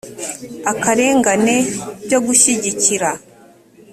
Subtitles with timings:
[0.71, 1.31] akarenga
[2.05, 3.09] byo gushyigikira